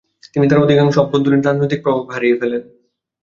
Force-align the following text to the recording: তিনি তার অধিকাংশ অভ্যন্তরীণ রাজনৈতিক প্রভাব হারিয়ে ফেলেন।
তিনি 0.33 0.45
তার 0.47 0.59
অধিকাংশ 0.59 0.95
অভ্যন্তরীণ 0.99 1.41
রাজনৈতিক 1.41 1.79
প্রভাব 1.83 2.05
হারিয়ে 2.13 2.39
ফেলেন। 2.41 2.61